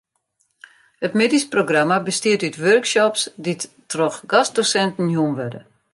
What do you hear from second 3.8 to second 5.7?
troch gastdosinten jûn wurde.